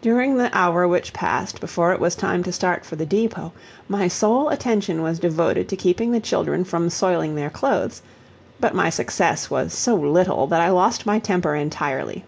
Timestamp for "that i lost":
10.48-11.06